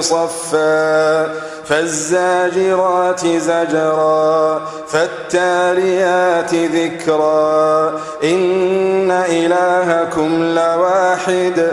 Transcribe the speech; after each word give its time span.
صفا 0.00 1.32
فالزاجرات 1.64 3.26
زجرا 3.26 4.62
فالتاليات 4.88 6.54
ذكرا 6.54 7.88
إن 8.24 9.10
إلهكم 9.10 10.42
لواحد 10.44 11.72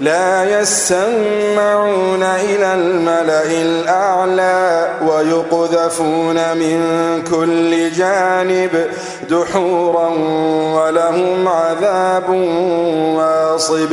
لا 0.00 0.60
يسمعون 0.60 2.22
إلى 2.22 2.74
الملأ 2.74 3.62
الأعلى 3.62 4.88
ويقذفون 5.02 6.56
من 6.56 6.78
كل 7.30 7.90
جانب 7.90 8.86
دحورا 9.30 10.08
ولهم 10.74 11.48
عذاب 11.48 12.30
واصب. 13.16 13.92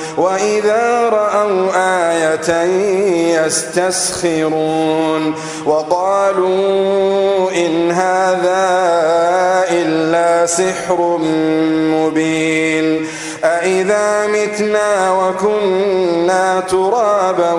وإذا 0.17 1.09
رأوا 1.09 1.69
آية 2.11 2.63
يستسخرون 3.45 5.35
وقالوا 5.65 7.51
إن 7.51 7.91
هذا 7.91 8.71
إلا 9.71 10.45
سحر 10.45 11.17
مبين 11.93 13.07
أإذا 13.43 14.27
متنا 14.27 15.11
وكنا 15.11 16.59
ترابا 16.59 17.53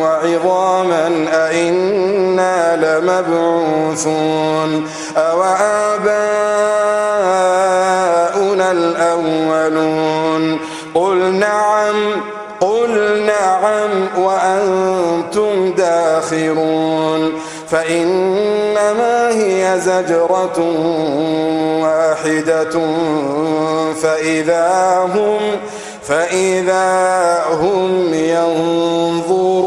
وعظاما 0.00 1.26
أإنا 1.32 2.76
لمبعوثون 2.76 4.86
أو 5.16 5.42
آباؤنا 5.92 6.26
الأولون 8.72 10.58
قل 10.96 11.16
نعم 11.16 11.96
قل 12.60 13.22
نعم 13.26 13.90
وأنتم 14.24 15.72
داخرون. 15.72 17.32
فإنما 17.70 19.28
هي 19.28 19.80
زجرة 19.80 20.58
واحدة 21.82 22.80
فإذا 24.02 24.98
هم 25.14 25.40
فإذا 26.02 27.44
هم 27.60 28.14
ينظرون. 28.14 29.66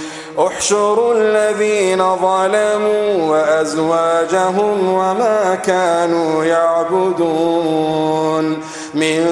احشروا 0.39 1.13
الذين 1.13 2.15
ظلموا 2.15 3.29
وأزواجهم 3.29 4.93
وما 4.93 5.59
كانوا 5.65 6.45
يعبدون 6.45 8.45
من 8.93 9.25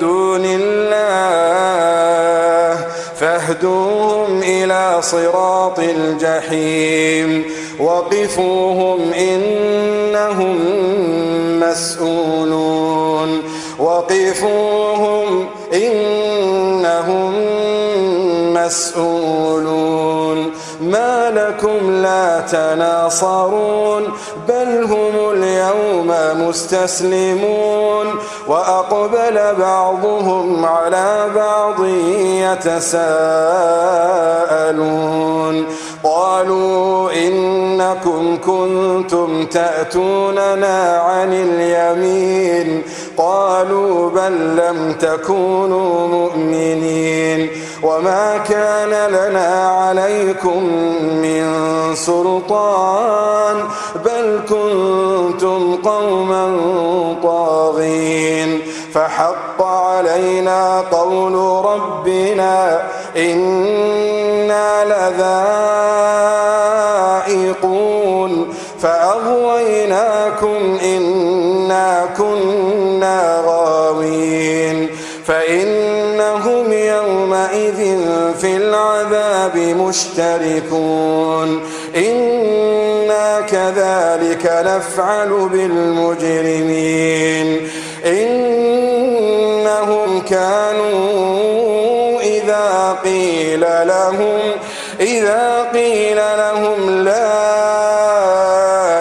دون 0.00 0.44
الله 0.44 1.12
فاهدوهم 3.20 4.42
إلى 4.42 4.98
صراط 5.00 5.78
الجحيم 5.78 7.44
وقفوهم 7.80 9.12
إنهم 9.12 10.58
مسؤولون 11.60 13.42
وقفوهم 13.78 15.46
إنهم 15.74 17.34
مسؤولون 18.54 19.21
لكم 21.72 22.02
لا 22.02 22.40
تناصرون 22.40 24.02
بل 24.48 24.84
هم 24.84 25.32
اليوم 25.32 26.12
مستسلمون. 26.48 28.06
وأقبل 28.48 29.40
بعضهم 29.58 30.64
على 30.64 31.26
بعض 31.36 31.84
يتساءلون. 32.16 33.02
قالوا 36.04 37.12
إنكم 37.12 38.38
كنتم 38.46 39.46
تأتوننا 39.46 40.98
عن 40.98 41.32
اليمين. 41.32 42.82
قالوا 43.16 44.10
بل 44.10 44.56
لم 44.56 44.92
تكونوا 45.00 46.08
مؤمنين. 46.08 47.50
وما 47.82 48.38
كان 48.48 49.10
لنا 49.10 49.68
عليكم 49.68 50.70
سلطان 51.94 53.56
بل 54.04 54.40
كنتم 54.48 55.78
قوما 55.84 56.56
طاغين. 57.22 58.60
فحق 58.94 59.62
علينا 59.62 60.80
قول 60.80 61.64
ربنا 61.64 62.82
إنا 63.16 64.84
لذائقون. 67.30 68.54
فأغويناكم 68.82 70.78
إنا 70.84 72.08
كنا 72.18 73.42
غاوين. 73.46 74.88
فإنهم 75.26 76.72
يومئذ 76.72 77.80
في 78.40 78.56
العذاب 78.56 79.56
مشتركون. 79.56 81.60
إنا 81.96 83.40
كذلك 83.40 84.52
نفعل 84.66 85.48
بالمجرمين 85.52 86.88
إنهم 88.06 88.60
كانوا 90.20 92.20
إذا 92.20 92.98
قيل 93.04 93.60
لهم 93.60 94.40
إذا 95.00 95.70
قيل 95.74 96.16
لهم 96.16 97.04
لا 97.04 97.42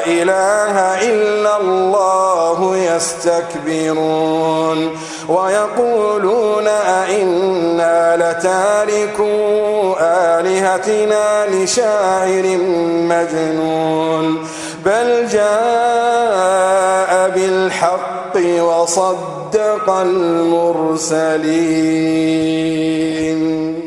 إله 0.05 0.99
إلا 1.09 1.57
الله 1.61 2.77
يستكبرون 2.95 4.97
ويقولون 5.29 6.67
أئنا 6.67 8.17
لتاركوا 8.17 9.95
آلهتنا 10.39 11.45
لشاعر 11.47 12.57
مجنون 13.09 14.47
بل 14.85 15.27
جاء 15.27 17.29
بالحق 17.29 18.37
وصدق 18.61 19.89
المرسلين 22.41 23.81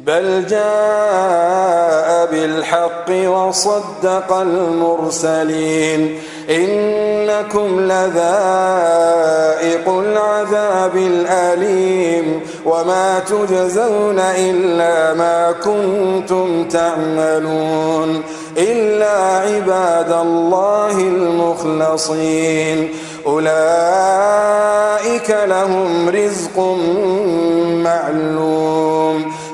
بل 0.00 0.46
جاء 0.46 2.28
بالحق 2.30 3.10
وصدق 3.10 4.32
المرسلين 4.32 6.18
إنكم 6.50 7.80
لذائق 7.80 8.18
العذاب 9.88 10.96
الأليم 10.96 12.40
وما 12.66 13.18
تجزون 13.18 14.18
إلا 14.18 15.14
ما 15.14 15.52
كنتم 15.52 16.68
تعملون 16.68 18.22
إلا 18.56 19.12
عباد 19.20 20.12
الله 20.12 21.00
المخلصين. 21.00 22.88
أولئك 23.26 24.48
لهم 25.44 26.08
رزق 26.08 26.58
معلوم. 27.84 29.32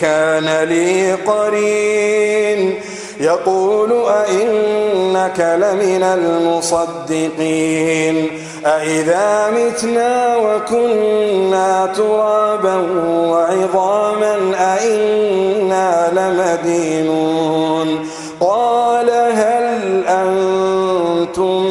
كان 0.00 0.68
لي 0.68 1.12
قرين. 1.12 2.80
يقول 3.20 3.92
أئنك 4.08 5.40
لمن 5.40 6.02
المصدقين. 6.02 8.30
أئذا 8.66 9.50
متنا 9.50 10.36
وكنا 10.36 11.92
ترابا 11.96 12.76
وعظاما 13.06 14.36
أئنا 14.78 16.10
لمدينون. 16.12 18.08
قال 18.40 19.10
هل 19.10 20.04
أنتم 20.08 21.66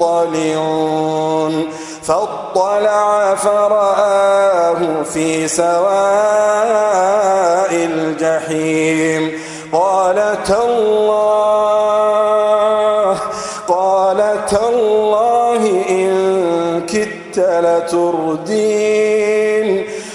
مطلعون؟ 0.00 1.54
فاطلع 2.02 3.34
فرآه 3.34 4.47
في 5.04 5.48
سواء 5.48 5.88
الجحيم. 7.72 9.32
قال 9.72 10.36
تالله 10.46 11.88
قال 13.68 14.46
تالله 14.50 15.84
إن 15.90 16.08
كدت 16.86 17.38
لتردين. 17.38 18.88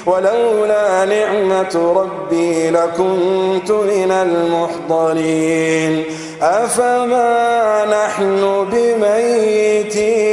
ولولا 0.06 1.06
نعمة 1.06 1.94
ربي 1.96 2.70
لكنت 2.70 3.72
من 3.72 4.12
المحضرين. 4.12 6.04
أفما 6.42 7.86
نحن 7.86 8.66
بميتين؟ 8.72 10.24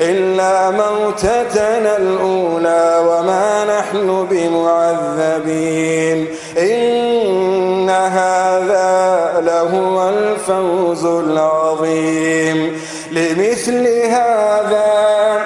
إلا 0.00 0.70
موتتنا 0.70 1.96
الأولى 1.96 3.00
وما 3.08 3.78
نحن 3.78 4.26
بمعذبين. 4.30 6.26
إن 6.58 7.90
هذا 7.90 9.32
لهو 9.40 10.08
الفوز 10.08 11.04
العظيم. 11.04 12.80
لمثل 13.12 13.86
هذا 14.04 15.38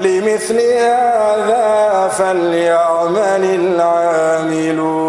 لمثل 0.00 0.60
هذا 0.60 2.08
فليعمل 2.18 3.44
العاملون. 3.44 5.00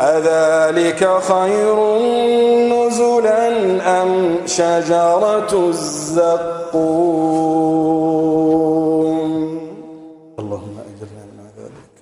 أذلك 0.00 1.08
خير 1.28 1.98
نزلا 2.68 3.48
أم 4.02 4.36
شجرة 4.46 5.72
الزقوم 6.74 8.28
اللهم 10.38 10.76
أجرنا 10.90 11.24
من 11.38 11.46
ذلك. 11.58 11.92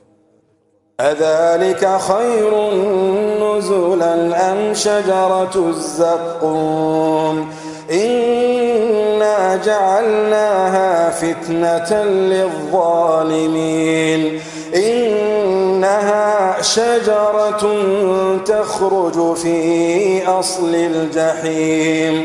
أذلك 1.01 1.83
خير 2.01 2.53
نزلا 3.43 4.15
أم 4.53 4.75
شجرة 4.75 5.69
الزقوم؟ 5.69 7.49
إنا 7.91 9.57
جعلناها 9.57 11.11
فتنة 11.11 12.05
للظالمين. 12.05 13.61
إنها 14.75 16.63
شجرة 16.63 17.65
تخرج 18.45 19.37
في 19.37 20.29
أصل 20.29 20.75
الجحيم. 20.75 22.25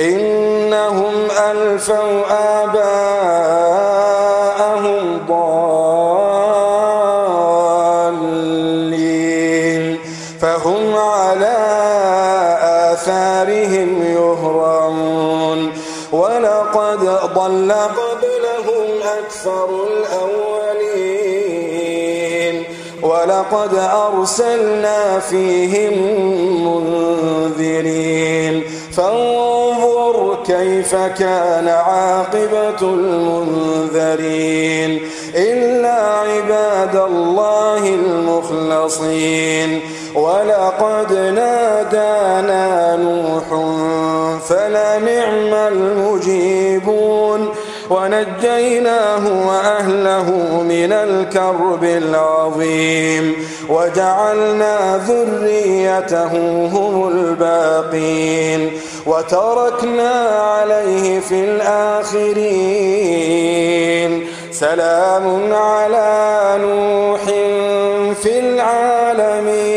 إنهم 0.00 1.14
ألفوا 1.50 2.22
آباءهم 2.64 3.66
ضالين 5.28 5.86
فهم 10.40 10.94
على 10.96 11.56
آثارهم 12.92 14.02
يهرعون 14.02 15.72
ولقد 16.12 17.00
ضل 17.34 17.72
قبلهم 17.72 18.86
أكثر 19.18 19.68
الأولين 19.86 20.96
ولقد 23.02 23.74
أرسلنا 23.74 25.18
فيهم 25.18 25.92
منذرين 26.66 28.64
كيف 30.86 30.94
كان 30.94 31.68
عاقبة 31.68 32.80
المنذرين 32.94 34.30
إلا 35.34 35.92
عباد 35.92 36.96
الله 36.96 37.88
المخلصين 37.94 39.80
ولقد 40.14 41.12
نادانا 41.12 42.85
ونجيناه 47.90 49.48
وأهله 49.48 50.30
من 50.62 50.92
الكرب 50.92 51.84
العظيم 51.84 53.34
وجعلنا 53.68 55.00
ذريته 55.08 56.32
هم 56.72 57.08
الباقين 57.08 58.70
وتركنا 59.06 60.12
عليه 60.40 61.20
في 61.20 61.44
الآخرين 62.86 64.26
سلام 64.50 65.52
على 65.52 66.56
نوح 66.60 67.22
في 68.22 68.38
العالمين 68.38 69.76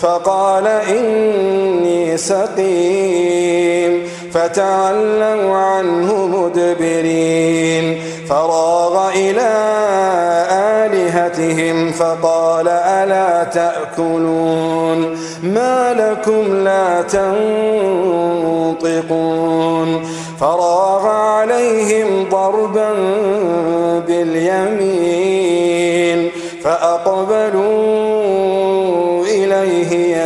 فقال 0.00 0.66
إني 0.66 2.16
سقيم. 2.16 4.02
فتعلوا 4.32 5.56
عنه 5.56 6.26
مدبرين. 6.26 8.00
فراغ 8.28 9.10
إلى 9.14 9.52
آلهتهم 10.50 11.92
فقال 11.92 12.68
ألا 12.68 13.44
تأكلون؟ 13.44 15.16
ما 15.42 15.94
لكم 15.94 16.64
لا 16.64 17.02
تنطقون. 17.02 17.76
فراغ 20.40 20.95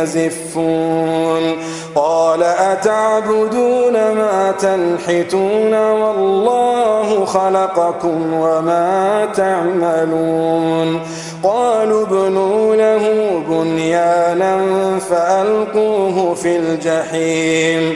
يزفون. 0.03 1.57
قال 1.95 2.43
أتعبدون 2.43 3.93
ما 3.93 4.53
تنحتون 4.59 5.73
والله 5.73 7.25
خلقكم 7.25 8.33
وما 8.33 9.27
تعملون. 9.35 10.99
قالوا 11.43 12.03
ابنوا 12.03 12.75
له 12.75 13.31
بنيانا 13.49 14.59
فألقوه 15.09 16.33
في 16.33 16.57
الجحيم. 16.57 17.95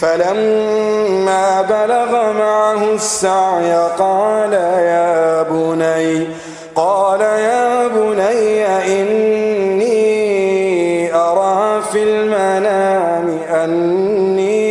فلما 0.00 1.62
بلغ 1.62 2.32
معه 2.32 2.94
السعي 2.94 3.72
قال 3.98 4.52
يا 4.52 5.42
بني 5.42 6.26
قال 6.74 7.20
يا 7.20 7.86
بني 7.86 8.66
إني 9.00 9.98
أرى 11.14 11.82
في 11.92 12.02
المنام 12.02 13.38
أني 13.50 14.68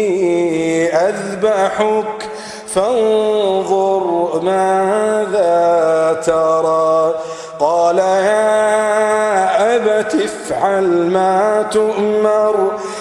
أذبحك 0.96 2.30
فانظر 2.68 4.40
ماذا 4.44 6.22
ترى. 6.26 7.14
قال 7.60 7.98
يا 7.98 9.76
أبت 9.76 10.16
افعل 10.16 10.88
ما 10.88 11.66
تؤمر. 11.72 12.72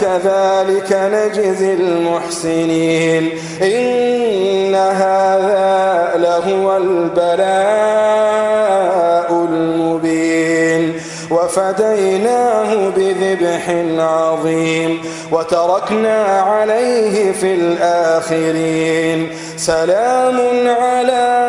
كذلك 0.00 0.92
نجزي 0.92 1.72
المحسنين. 1.72 3.30
إن 3.62 4.74
هذا 4.74 6.12
لهو 6.16 6.76
البلاء 6.76 7.28
المبين. 9.50 11.00
وفديناه 11.30 12.88
بذبح 12.96 13.74
عظيم. 13.98 15.02
وتركنا 15.32 16.24
عليه 16.24 17.32
في 17.32 17.54
الآخرين. 17.54 19.28
سلام 19.56 20.40
على 20.68 21.48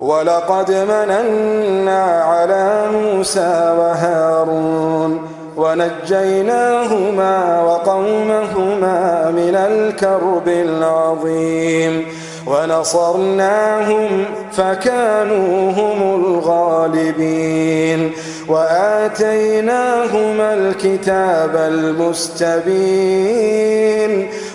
ولقد 0.00 0.70
مننا 0.70 2.04
على 2.04 2.86
موسى 2.92 3.74
وهارون 3.78 5.20
ونجيناهما 5.56 7.36
وقومهما 7.62 9.30
من 9.30 9.54
الكرب 9.54 10.48
العظيم. 10.48 12.06
ونصرناهم 12.46 14.24
فكانوا 14.52 15.72
هم 15.72 16.24
الغالبين 16.24 18.12
وآتيناهما 18.48 20.54
الكتاب 20.54 21.56
المستبين 21.56 22.64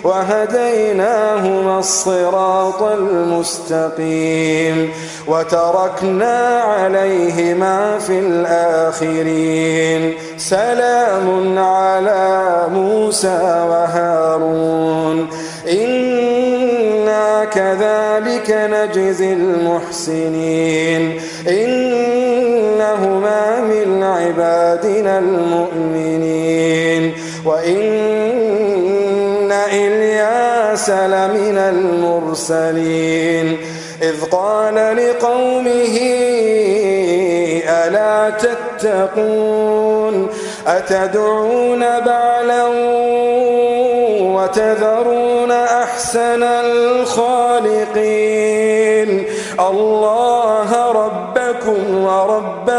وهديناهما 0.04 1.78
الصراط 1.78 2.82
المستقيم 2.82 4.90
وتركنا 5.28 6.60
عليهما 6.60 7.98
في 7.98 8.18
الآخرين 8.18 10.14
سلام 10.36 11.58
على 11.58 12.66
موسى 12.72 13.66
وهارون 13.70 15.28
إنا 15.68 16.39
كذلك 17.54 18.50
نجزي 18.50 19.32
المحسنين. 19.32 21.20
إنهما 21.48 23.60
من 23.60 24.02
عبادنا 24.02 25.18
المؤمنين. 25.18 27.12
وإن 27.44 29.52
إلياس 29.52 30.90
لمن 30.90 31.58
المرسلين. 31.58 33.58
إذ 34.02 34.24
قال 34.30 34.74
لقومه 34.74 35.98
ألا 37.68 38.30
تتقون؟ 38.30 40.28
أتدعون 40.66 41.80
بعلا 41.80 42.66
وتذرون 44.40 45.50
أحسن 45.50 46.42
الخالقين. 46.42 49.24
الله 49.60 50.92
ربكم 50.92 52.04
ورب 52.04 52.70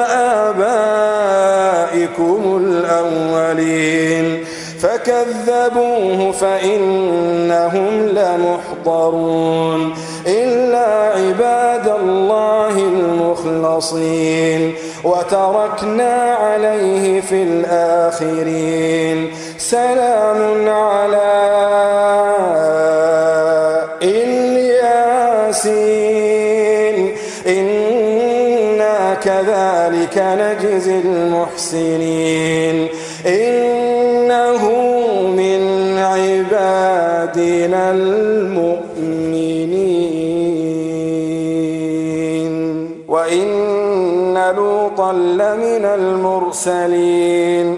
آبائكم 0.41 2.62
الأولين. 2.65 4.46
فكذبوه 4.82 6.32
فإنهم 6.32 8.06
لمحضرون. 8.06 9.94
إلا 10.27 11.13
عباد 11.18 11.88
الله 12.03 12.77
المخلصين. 12.77 14.74
وتركنا 15.03 16.34
عليه 16.34 17.22
في 17.22 17.44
الآخرين. 17.44 19.32
سلام 19.62 20.70
على 20.70 21.32
الياسين 24.03 25.77
إنا 27.48 29.13
كذلك 29.13 30.18
نجزي 30.18 31.00
المحسنين. 31.00 32.88
إنه 33.25 34.70
من 35.27 35.62
عبادنا 35.98 37.91
المؤمنين. 37.91 38.91
وإن 43.08 44.53
لوطا 44.56 45.13
لمن 45.13 45.86
المرسلين. 45.86 47.77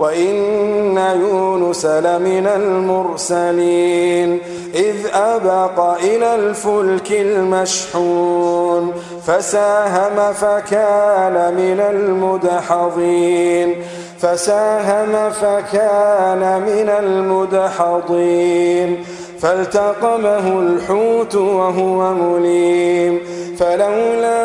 وإن 0.00 0.96
يونس 0.96 1.86
لمن 1.86 2.46
المرسلين 2.46 4.38
إذ 4.74 4.96
أبق 5.14 5.80
إلى 5.80 6.34
الفلك 6.34 7.12
المشحون 7.12 8.92
فساهم 9.26 10.32
فكان 10.32 11.54
من 11.54 11.80
المدحضين 11.80 13.74
فساهم 14.18 15.30
فكان 15.30 16.60
من 16.60 16.90
المدحضين 17.04 19.04
فالتقمه 19.40 20.60
الحوت 20.60 21.34
وهو 21.34 22.14
مليم 22.14 23.20
فلولا 23.58 24.40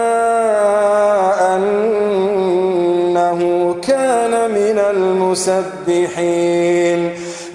أنه 1.56 2.05
كان 4.16 4.52
من 4.52 4.80
المسبحين. 4.80 7.00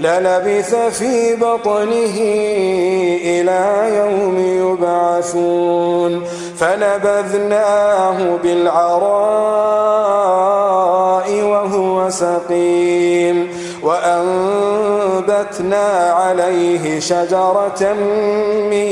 للبث 0.00 0.74
في 0.74 1.36
بطنه 1.36 2.16
إلى 3.24 3.88
يوم 3.96 4.38
يبعثون. 4.38 6.24
فنبذناه 6.58 8.36
بالعراء 8.42 9.02
وهو 11.42 12.10
سقيم. 12.10 13.49
وأنبتنا 13.82 15.86
عليه 16.12 17.00
شجرة 17.00 17.92
من 18.70 18.86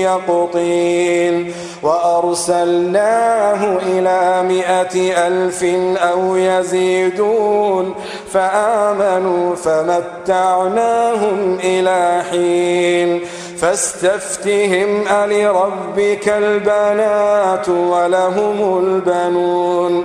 يقطين 0.00 1.52
وأرسلناه 1.82 3.78
إلى 3.86 4.42
مئة 4.48 5.26
ألف 5.26 5.64
أو 5.96 6.36
يزيدون 6.36 7.94
فآمنوا 8.32 9.56
فمتعناهم 9.56 11.58
إلى 11.64 12.22
حين 12.30 13.20
فاستفتهم 13.58 15.04
ألربك 15.08 16.28
البنات 16.28 17.68
ولهم 17.68 18.78
البنون 18.78 20.04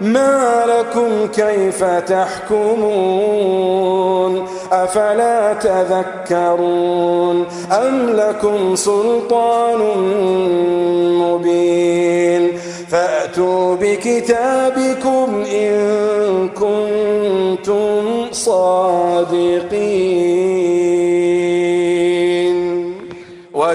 ما 0.00 0.64
لكم 0.66 1.26
كيف 1.26 1.84
تحكمون؟ 1.84 3.56
أفلا 4.72 5.52
تذكرون 5.52 7.46
أم 7.72 8.10
لكم 8.10 8.76
سلطان 8.76 9.78
مبين؟ 11.20 12.52
فأتوا 12.88 13.76
بكتابكم 13.80 15.44
إن 15.52 16.48
كنتم 16.48 18.26
صادقين. 18.32 19.86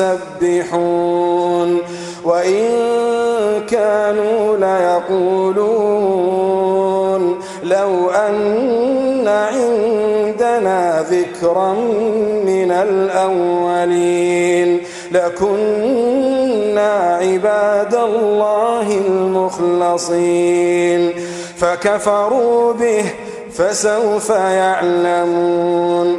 المسبحون. 0.00 1.78
وإن 2.24 2.68
كانوا 3.70 4.56
ليقولون 4.56 5.54
لو 7.62 8.10
أن 8.10 9.28
ذكرا 11.10 11.72
من 12.44 12.70
الأولين 12.70 14.80
لكنا 15.12 17.18
عباد 17.22 17.94
الله 17.94 18.98
المخلصين. 19.08 21.12
فكفروا 21.56 22.72
به 22.72 23.04
فسوف 23.52 24.30
يعلمون. 24.30 26.18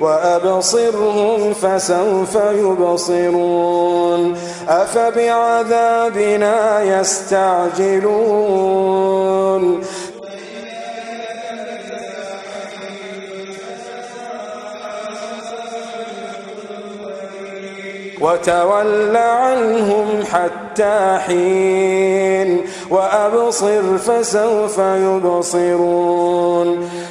وأبصرهم 0.00 1.52
فسوف 1.52 2.34
يبصرون. 2.34 4.36
أفبعذابنا 4.68 6.82
يستعجلون. 6.82 8.00
وتول 18.20 19.16
عنهم 19.16 20.22
حتى 20.32 21.18
حين. 21.26 22.60
وأبصر 22.90 23.98
فسوف 23.98 24.78
يبصرون. 24.78 26.89